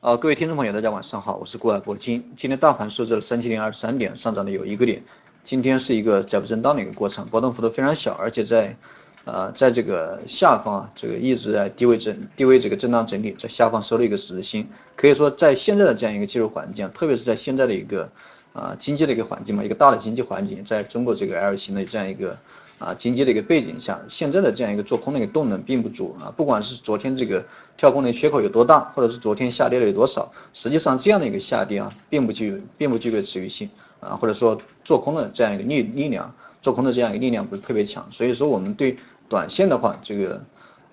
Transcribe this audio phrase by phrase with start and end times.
[0.00, 2.22] 啊，各位听众朋友，大家晚上好，我是郭海博金。
[2.36, 5.02] 今天大盘收在了三七零二十三点，上涨的有一个点。
[5.42, 8.76] 今天是一个窄幅震荡的一个过程，波动幅度非常小，而且在
[9.24, 14.68] 呃在这个下方啊，这个一直在低位震低位这个震荡整理，在下方收了一个十字星。
[14.96, 18.08] 可以说，在现在的这样一个技术环境，特别是在现在的一个
[18.52, 22.36] 啊经济的一个环境嘛，一个大的经济环境，在中国这个 L 型的这样一个。
[22.78, 26.32] 啊，经济的一个背景下，现在的这样一个做空的一个动能并不足啊。
[26.36, 27.42] 不管是昨天这个
[27.78, 33.70] 跳空的缺口有多大，或者是昨天下跌了有多少，实际上这样的一个下跌啊，并不具并不具备持续性
[34.00, 38.06] 啊，或者说做空的这样一个力力量，做空的这样一个力量不是特别强。
[38.10, 38.96] 所以说我们对
[39.28, 40.42] 短线的话，这个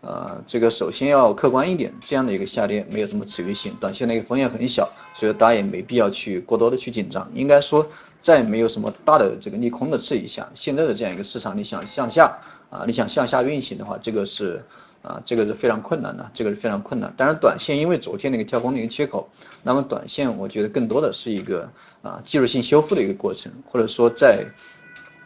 [0.03, 7.27] 呃这个首先要客观一点，这样的一个下跌没有什么持续性，短线的一个风险很小，所以大家也没必要去过多的去紧张。
[7.33, 7.87] 应该说。
[8.23, 12.39] 在没有什么大的这个利空的刺激下，现在的这样一个市场，你想向下
[12.69, 14.63] 啊，你想向下运行的话，这个是
[15.01, 17.13] 啊，这个是非常困难的，这个是非常困难。
[17.17, 19.29] 当然，短线因为昨天那个跳空的一个缺口，
[19.61, 21.69] 那么短线我觉得更多的是一个
[22.01, 24.45] 啊技术性修复的一个过程，或者说在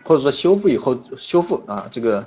[0.03, 2.25] 或者说修复以后修复啊这个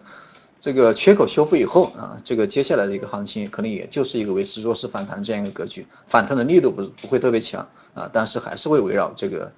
[0.60, 9.50] 这个缺口修复以后啊，这个接下来的一个行情可能也就是一个维持弱势反弹这样一个格局，反弹的力度不是不会特别强啊，但是还是会围绕这个。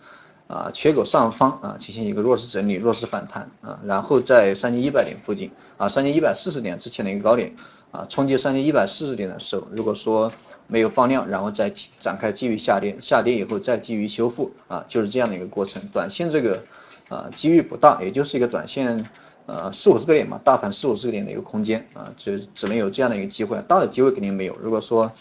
[0.49, 7.55] 啊，缺口上方啊进行一个弱势整理、弱势反弹啊，然后在三千一百点附近啊，三千一百四十点之前的一个高点
[7.91, 10.31] 啊，冲击三千一百四十点的时候，如果说
[10.67, 15.81] 没有放量，然后再展开继续下跌，下跌以后再继续修复啊，就是这样的一个过程。
[15.91, 16.63] 短线这个
[17.09, 19.05] 啊机遇不大，也就是一个短线
[19.47, 24.57] 呃四五十个点嘛，大盘四五十个点的一个空间啊，只只能有这样的一个机会，大的机会肯定没有。
[24.61, 25.13] 如果说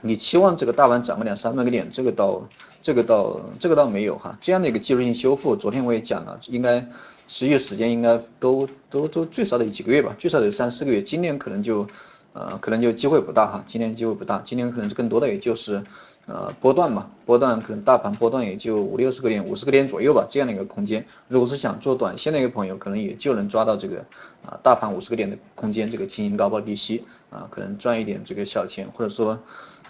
[0.00, 2.42] 你期望这个大盘涨个两三百个点，这个倒。
[2.84, 6.86] 这个倒这个倒没有哈，这样的一个技术性修复，昨天我也讲了，应该
[7.26, 11.88] 持续时间应该都都都最少得几个月吧，最少得三四个月，今年可能就
[12.34, 15.82] 呃可能就机会不大哈，今年机会不大，今年可能更多的也就是
[16.26, 23.98] 呃波段嘛，波段可能大盘波段也就五六十个点，五十个点左右吧，这样的一个空间，如果是想做短线的一个朋友，可能也就能抓到这个
[24.44, 27.04] 啊大盘五十个点的空间，这个进行高抛低吸
[27.34, 29.38] 啊，可能赚一点这个小钱，或者说。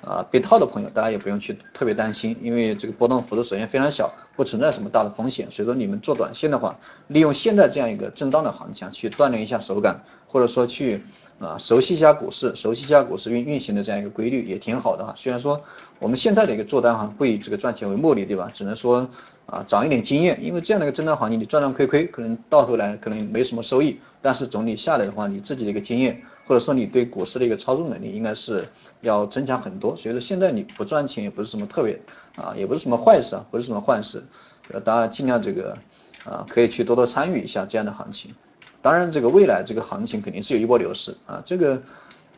[0.03, 5.51] 啊，被套的朋友，大家也不用去特别担心，因为这个波动幅度首先非常小，不存在什么大的风险。
[5.51, 11.03] 所以说你们做短线的话，利用现在这样一个震荡的行情去锻炼一下手感，或者说去
[11.39, 15.15] 啊熟悉一下股市，熟悉一下股市运运行的这样一个规律也挺好的哈。
[15.17, 15.59] 虽然说
[15.99, 18.51] 我们现在的一个做单哈不以这个赚钱为目的，对吧？
[18.53, 19.09] 只能说
[19.47, 26.21] 啊长一点经验，因为这样的一个震荡行情你赚赚亏亏，可能到头来可能没什么收益，但是总体下来的话，你自己的一个经验。
[26.47, 28.69] 或者说你对股市的一个操作能力应该是
[29.01, 31.99] 要增强很多，所以说现在你不赚钱也不是什么特别
[32.37, 34.23] 啊，也不是什么坏事啊，不是什么坏事，
[34.71, 35.77] 呃，大家尽量这个
[36.25, 38.35] 啊可以去多多参与一下这样的行情。
[38.83, 41.83] 当然这个未来这个行情肯定是有一波牛市啊，这个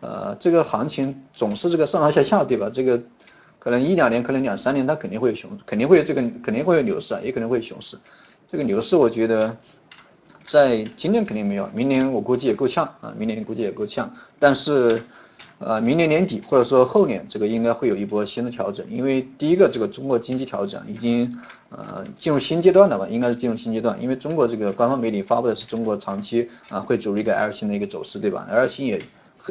[0.01, 2.71] 呃这个行情总是这个上上下下对吧？
[2.73, 3.01] 这个
[3.59, 7.97] 可能一两年，可能两三年它肯定会有熊，肯定会有这个肯定会有牛市啊，也可能会有熊市。
[8.49, 9.57] 这个牛市我觉得。
[10.47, 14.09] 在今年肯定没有，明年我估计也够呛啊，明年估计也够呛。
[14.39, 15.03] 但是，
[15.59, 21.37] 呃，明年年底或者说后年，这个应该会有一波新的调整，因为第一个这个中国经济调整已经
[21.71, 29.01] 呃进入新阶段了吧，应该是进入新阶段，因为中国这个官方媒体发布的是中国长期啊会走入一个 L 型的一个走势，对吧？L 型也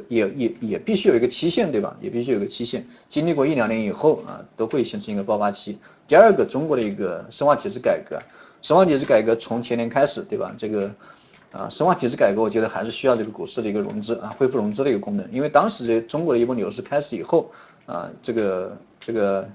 [0.07, 1.97] 也也也必须有一个期限，对吧？
[1.99, 5.77] 也必须有一个期限，经历过一两年以后啊，都会形成一个爆发期。
[6.07, 8.17] 第二个，中国的一个深化体制改革。
[8.65, 10.51] 深化体制改革从前年开始，对吧？
[10.57, 10.89] 这个
[11.51, 15.23] 啊，深化体制改革，我觉得还是需要这个股市的一个融资啊，恢复融资的一个功能。
[15.31, 17.51] 因为当时这中国的一波牛市开始以后
[17.85, 19.47] 啊，这个这个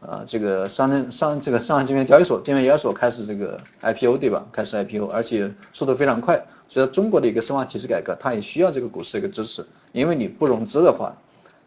[0.00, 4.46] 啊，这个上证上这个上海证券交易所、证券交易所开始这个 IPO，对吧？
[4.50, 6.42] 开始 IPO，而且速度非常快。
[6.70, 9.62] 所以中国的一个深化体制改革，它也需要这个股市的一个支持。
[9.92, 11.14] 因为你不融资的话，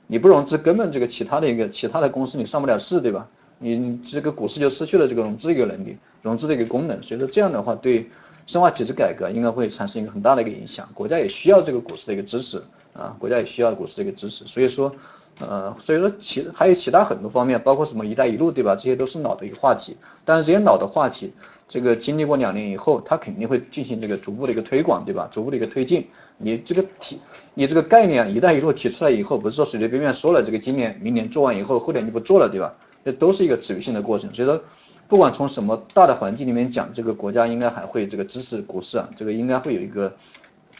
[0.07, 3.27] 你不融资，根本这个其他的一个其他的公司你上不了市，对吧？
[3.59, 8.09] 你这个股市就失去了这个融资一个能力，融资的一个功能，所以说这样的话对
[8.47, 12.61] 深化体制改革应该会产生一个很大的一个影响，国家也需要这个股市的一个支持
[12.93, 14.91] 啊，国家也需要股市的一个支持，所以说
[15.39, 18.75] 呃所以说其还有其他很多方面，包括什么一带一路对吧？
[18.75, 19.95] 这些都是老的一个话题，
[20.25, 21.31] 但是这些老的话题，
[21.67, 25.29] 这个经历过两年以后，它肯定会进行这个逐步的一个推广对吧？
[25.31, 26.07] 逐步的一个推进，
[26.37, 27.19] 你这个提
[27.53, 32.73] 你这个概念一带一路提出来以后，不是说随随便便说了这个今年明年做完以后，后年就不做了对吧？
[33.05, 34.61] 这都是一个持续性的过程，所以说，
[35.07, 40.13] 不管从什么大的环境里面讲，这个国家应该还会这个支持股市啊，这个应该会有一个，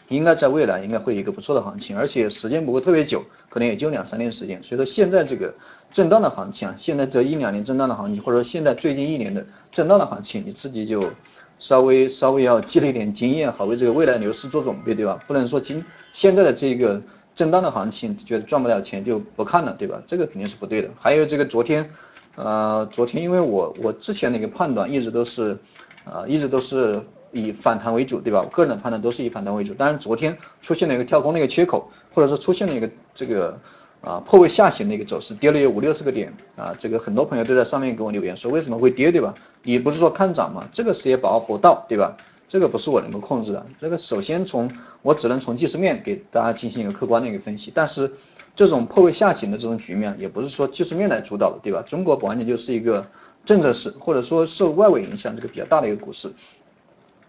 [0.10, 4.62] 应该在未来应该会有一个不错的行情，而且时间不会特别久，可能也就两三年时间。
[4.62, 5.54] 所以说现在这个
[5.92, 11.10] 震荡的行情啊，现在这一两年震荡的行情，或者说现在最近一年的震荡的行情，你自己就
[11.58, 15.18] 稍微稍微要积累点经验，好为这个未来牛市做准备，对吧？
[15.26, 17.02] 不能说今现在的这个。
[17.40, 19.98] 震荡的行情觉得赚不了钱就不看了，对吧？
[20.06, 20.90] 这个肯定是不对的。
[21.00, 21.90] 还有这个昨天，
[22.36, 25.58] 呃，昨天因为我我之前的一个判断一直都是，
[26.04, 27.02] 呃，一直都是
[27.32, 28.42] 以反弹为主，对吧？
[28.42, 29.74] 我个人的判断都是以反弹为主。
[29.78, 33.58] 但是昨天出现了一个跳空的一个缺口，或者说出现了一个这个
[34.02, 36.76] 啊破位下行的一个走势，跌了有五六十个点啊。
[36.78, 39.34] 这个很多朋友都在上面给我留言说为什么会跌，对吧？
[39.64, 42.18] 也不是说看涨嘛，这个谁也把握不到，对吧？
[42.50, 44.70] 这个不是我能够控制的，这个首先从
[45.04, 48.12] 我只能从技术面给大家进行一个客观的一个分析，但是
[48.56, 51.84] 这种破位下行的这种局面也不是说技术面来主导的，对吧？
[51.88, 53.06] 中国完全就是一个
[53.46, 56.34] 政策市，或者说受外围影响这个比较大的一个股市，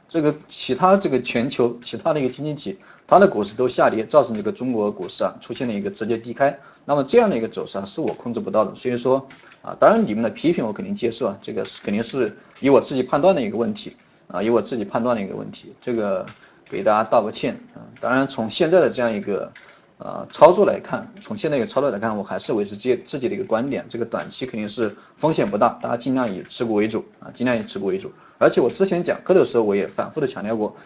[0.09, 9.29] 这个其他这个全球其他的一个经济体，它的股市都下跌，造成这个中国股市啊出现了一个直接低开，那么这样的一个走势啊是我控制不到的，所以说
[9.61, 13.95] 啊，当然你们的批评我肯定接受啊，这个是肯定是以我自己判断的一个问题。
[14.33, 16.25] 啊，以我自己判断的一个问题，这个
[16.69, 17.83] 给大家道个歉啊。
[18.01, 19.51] 当然，从现在的这样一个
[19.99, 28.11] 呃操作来看，从现在一个操作来看，我还是维持自己自己的一个观点，这个短期肯定是风险不大，大家尽量以持股为主啊，尽量以持股为主。
[28.39, 30.77] 而且我之前讲课的时候，我也反复的强调过，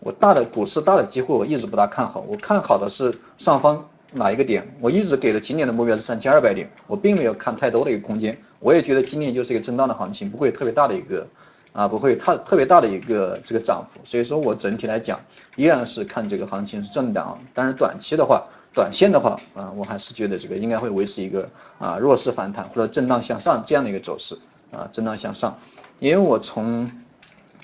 [0.00, 11.26] 我大的股市大的机会我一直不大看好，我看好的是上方哪一个点，我一直给的今年的目标是三千二百点，我并没有看太多的一个空间，我也觉得今年就是一个震荡的行情，不会有特别大的一个。
[11.74, 15.18] 啊，不会太特别大的一个这个涨幅，所以说我整体来讲
[15.56, 21.48] 依然是看这个行情是震荡，但是短期的话，短线的话，啊，我还是觉得这个应该会维持一个
[21.80, 24.38] 啊弱势反弹或者震荡向上这样的一个走势，
[24.70, 25.58] 啊，震荡向上，
[25.98, 26.88] 因为我从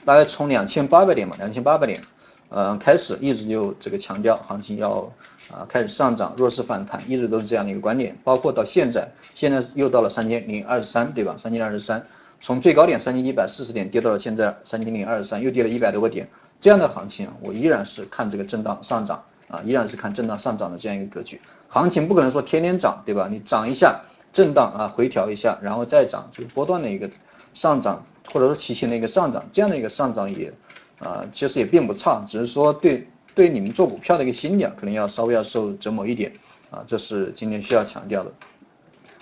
[0.05, 2.03] 大概从两千八百点嘛，两千八百点，
[2.49, 5.09] 呃开始一直就这个强调行情要
[5.53, 11.37] 啊开始上涨，弱势反弹，一直都是这样的一个观点，包括到现在，现在又到了三千零二十三，对吧？
[11.39, 12.05] 三千零二十三。
[12.43, 16.27] 从最高点三千一百四十点跌到了现在三千零二十三，又跌了一百多个点，
[16.59, 21.39] 这样的行情我依然是看这个震荡上涨啊，依然是看震荡上涨的这样一个格局。
[21.69, 23.29] 行情不可能说天天涨，对吧？
[23.31, 24.01] 你涨一下，
[24.33, 27.11] 震荡啊，回调一下，然后再涨，就是波段的一个
[27.53, 28.03] 上涨，
[28.33, 30.51] 或者说提前的一个上涨，这样的一个上涨也
[30.99, 36.33] 啊，其实也并不差，只是说对对你们做股票的一个心理啊，可能要稍微要受折磨一点
[36.71, 38.33] 啊，这是今天需要强调的。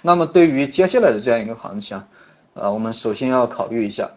[0.03, 2.09] 那么对于接下来的这样一个行情啊。
[2.59, 4.11] 啊，我们首先要考虑一下，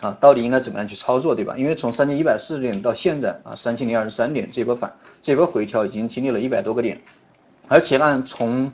[0.00, 1.56] 啊，到底应该怎么样去操作，对吧？
[1.56, 7.00] 因为从三千一百四十点到现在啊，三千零二十三点这波反这波回调已经经历了一百多个点，
[7.68, 8.72] 而且按从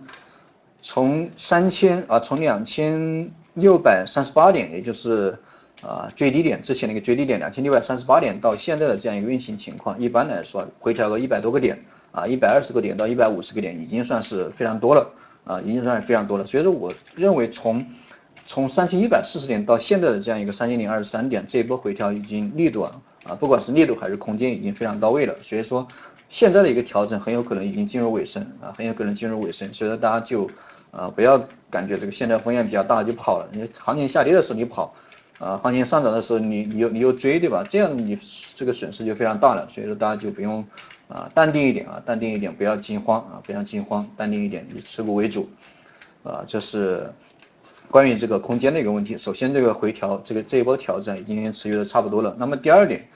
[0.83, 5.39] 从三千啊，从两千六百三十八点，也就是
[5.81, 11.79] 啊最低点之前的一个最低点两千六百三十八点到现在的这样一个运行情况，一般来说回调个一百多个点
[12.11, 15.11] 啊，一百二十个点到一百五十个点已经算是非常多了
[15.45, 16.45] 啊，已经算是非常多了。
[16.45, 17.85] 所以说，我认为从
[18.45, 25.35] 从三千一百四十点到现在的这样一个三千零二十三点，这一波回调已经力度啊啊，不管是力度还是空间已经非常到位了。
[25.43, 25.87] 所以说
[26.29, 29.73] 现在的一个调整很有可能已经进入尾声啊，很有可能进入尾声。
[29.73, 30.51] 所以说大家就
[30.91, 31.39] 啊不要
[31.71, 33.49] 感觉这个现在风险比较大就跑了。
[33.53, 34.93] 你行情下跌的时候你跑
[35.39, 37.65] 啊，行情上涨的时候你你又你又追对吧？
[37.71, 38.19] 这样你
[38.57, 39.69] 这个损失就非常大了。
[39.71, 40.67] 所以说大家就不用
[41.07, 45.49] 啊淡定一点啊，淡定一点，不要惊慌啊，不要惊慌，淡定一点，以持股为主
[46.25, 47.09] 啊，这是。
[47.93, 52.35] 关于这个空间的一个问题，首先这个回调，这个这一波调整已经持续的差不多了。
[52.39, 53.07] 那么第二点，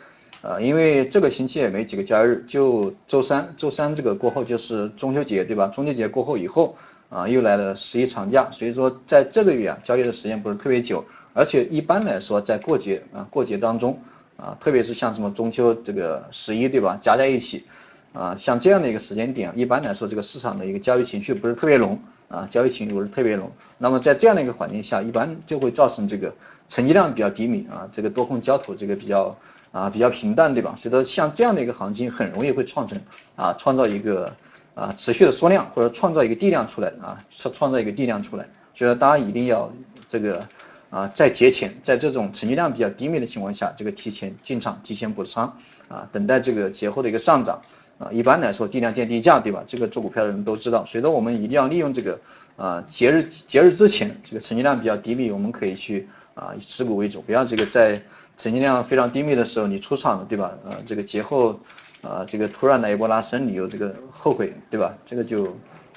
[0.43, 5.69] 呃，因为这个星期也没几个交易日，就周三，周三这个过后就是中秋节，对吧？
[5.69, 6.77] 中秋节过后以后，
[7.09, 11.03] 啊，又来了十一长假，所以说在这个月啊，交易的时间不是特别久，
[11.33, 13.99] 而且一般来说在过节啊，过节当中
[14.37, 16.99] 啊，特别是像什么中秋这个十一，对吧？
[17.01, 17.65] 加在一起，
[18.13, 21.99] 啊，像这样的一个时间点，一般来说这个市场的一个交易情绪不是特别浓。
[22.29, 26.35] 啊，交易情绪不是特别浓，那么在这样的一个环境下，一般就会造成这个
[26.69, 29.37] 成交量比较低迷啊，这个多空交投这个比较
[29.71, 30.75] 啊比较平淡，对吧？
[30.77, 33.01] 所以说像这样的一个行情，很容易会创成
[33.37, 34.33] 啊创造一个
[34.75, 39.73] 啊持续的缩量或者创造一个地量出来啊，创创造一个地量出来，所以说大家一定要
[40.09, 40.45] 这个
[40.91, 45.57] 啊在节前，在这种成交量比较低迷的情况下，这个提前进场，提前补仓
[45.87, 47.61] 啊，等待这个节后的一个上涨。
[47.99, 49.65] 啊，一般来说低量见低价，对吧？
[49.67, 52.21] 这个做股票的人都知道，所以说我们一定要利用这个
[52.57, 58.01] 啊节日节日之前这个成交量比较低迷，我们可以去啊以持股为主，不要这个在
[58.37, 60.53] 成交量非常低迷的时候你出场了，对吧？
[60.69, 61.59] 呃，这个节后
[62.03, 64.95] 啊这个突然来一波拉升，你又这个后悔，对吧？
[65.07, 65.47] 这个就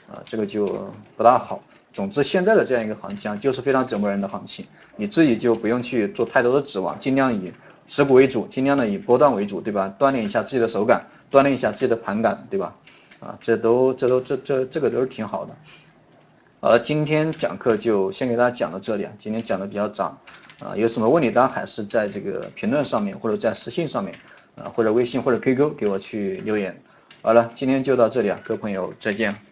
[0.09, 1.61] 啊这个就不大好。
[1.91, 4.65] 总之现在的这样一个行情啊就是非常折磨人的行情，
[4.95, 7.51] 你自己就不用去做太多的指望，尽量以
[7.87, 9.93] 持股为主，尽量的以波段为主，对吧？
[9.99, 11.03] 锻炼一下自己的手感。
[11.31, 12.75] 锻炼一下自己的盘感，对吧？
[13.19, 15.55] 啊，这都这都这这这个都是挺好的。
[16.61, 19.11] 好了，今天讲课就先给大家讲到这里啊。
[19.17, 20.17] 今天讲的比较早
[20.59, 24.15] 啊，有什么问题大家还是在这个评论上面或者在私信上面
[24.55, 26.81] 啊，或者微信或者 QQ 给我去留言
[27.21, 29.48] 好了，今天就到这里啊，各位朋友再见。